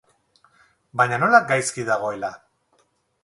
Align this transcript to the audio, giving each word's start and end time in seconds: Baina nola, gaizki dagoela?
Baina 1.01 1.19
nola, 1.23 1.43
gaizki 1.53 1.85
dagoela? 1.91 2.31